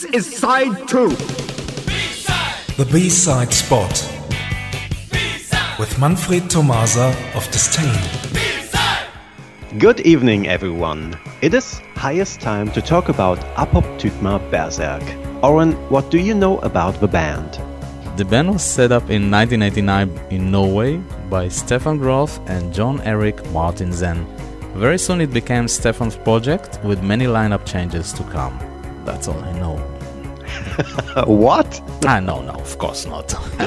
[0.00, 1.10] This is side two.
[2.78, 3.92] The B-side spot
[5.78, 8.00] with Manfred Tomasa of Disdain.
[9.78, 11.18] Good evening, everyone.
[11.42, 15.04] It is highest time to talk about Apoptygma Berzerk.
[15.42, 17.60] Oren, what do you know about the band?
[18.16, 20.96] The band was set up in 1989 in Norway
[21.28, 24.24] by Stephan Groth and Jon Erik Martinsen.
[24.76, 28.69] Very soon it became Stephan's project with many lineup changes to come.
[29.04, 29.76] That's all I know.
[31.26, 31.80] what?
[32.06, 33.28] Ah, no, no, of course not.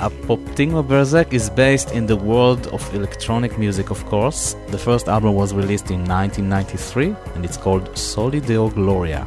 [0.00, 4.56] Apoptygma Berzerk is based in the world of electronic music, of course.
[4.68, 9.26] The first album was released in 1993 and it's called Soli Deo Gloria.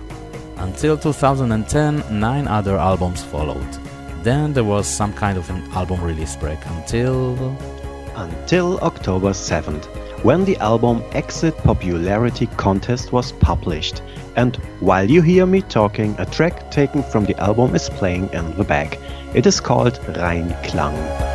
[0.58, 3.72] Until 2010, nine other albums followed.
[4.24, 7.36] Then there was some kind of an album release break until.
[8.16, 9.86] Until October 7th,
[10.24, 14.02] when the album Exit Popularity Contest was published.
[14.36, 18.56] And while you hear me talking, a track taken from the album is playing in
[18.58, 18.98] the back.
[19.36, 21.33] It is called Reinklang.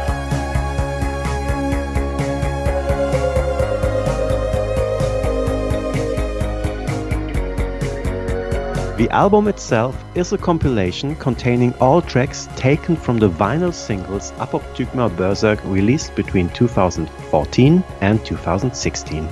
[8.99, 15.09] The album itself is a compilation containing all tracks taken from the vinyl singles Apoptygma
[15.11, 19.29] Berzerk released between 2014 and 2016.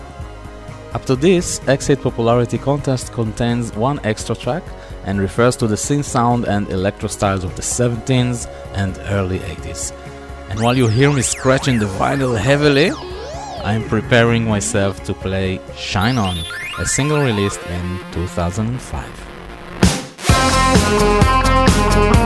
[0.95, 4.63] Up to this, Exit Popularity Contest contains one extra track
[5.05, 9.93] and refers to the synth sound and electro styles of the 70s and early 80s.
[10.49, 12.93] And while you hear me scratching the vinyl heavily,
[13.65, 16.37] I'm preparing myself to play Shine On,
[16.79, 19.26] a single released in 2005.
[20.69, 22.26] Thank you.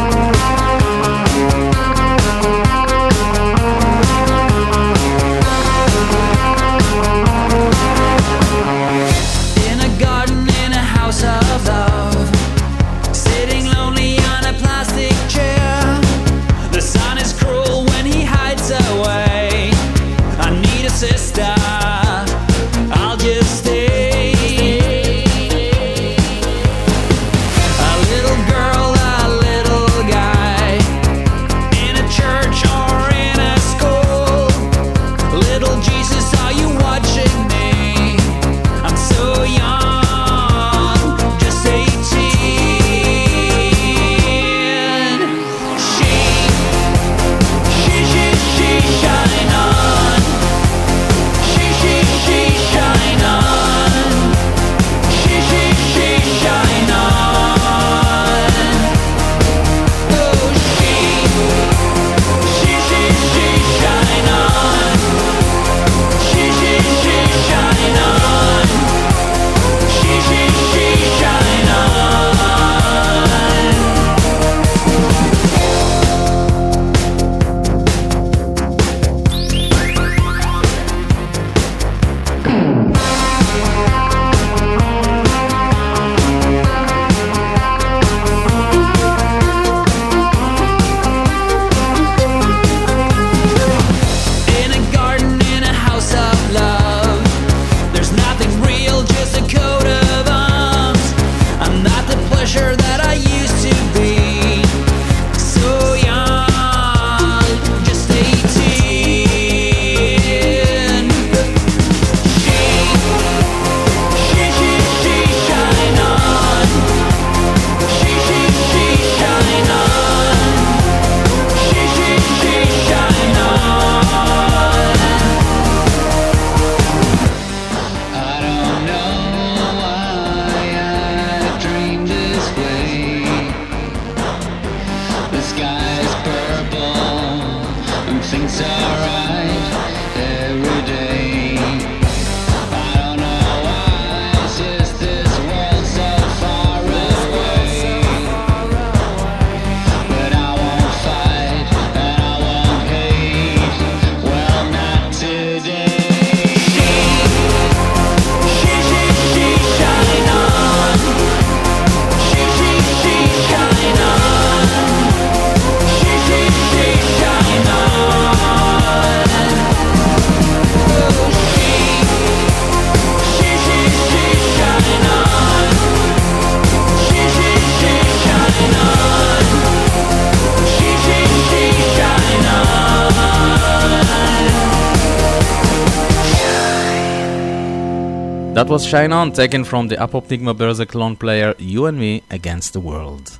[188.61, 192.75] That was Shine On, taken from the Apoptygma Berzerk long player You and Me Against
[192.75, 193.39] the World.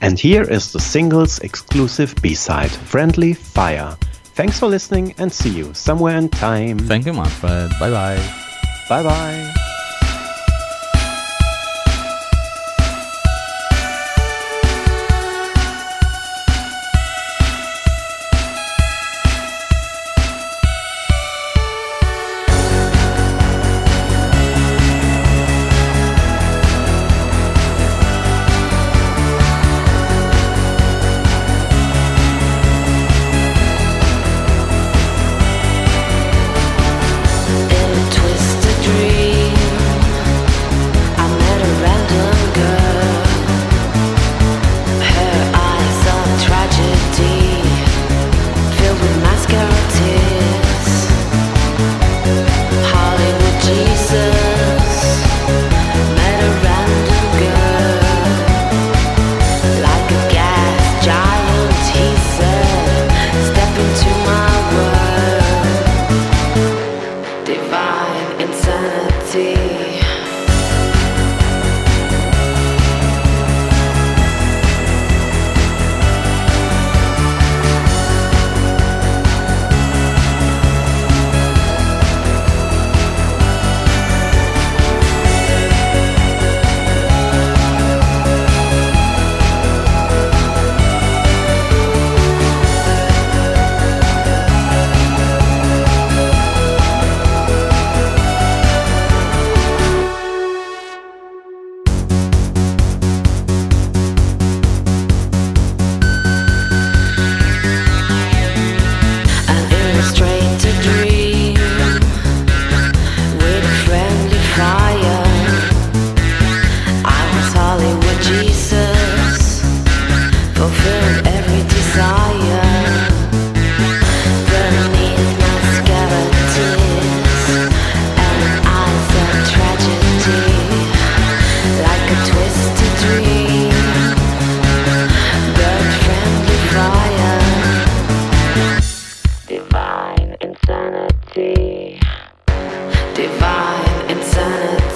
[0.00, 3.98] And here is the singles exclusive B-side, Friendly Fire.
[4.32, 6.78] Thanks for listening and see you somewhere in time.
[6.78, 7.72] Thank you, Manfred.
[7.78, 8.34] Bye bye.
[8.88, 9.67] Bye bye.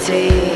[0.03, 0.52] see.